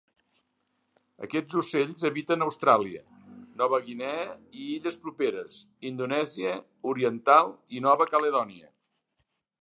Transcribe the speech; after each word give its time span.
Aquests 1.25 1.57
ocells 1.59 2.05
habiten 2.09 2.45
Austràlia, 2.45 3.01
Nova 3.61 3.79
Guinea 3.89 4.23
i 4.61 4.65
illes 4.77 4.97
properes, 5.03 5.59
Indonèsia 5.89 6.55
Oriental 6.93 7.53
i 7.77 7.83
Nova 7.89 8.09
Caledònia. 8.13 8.71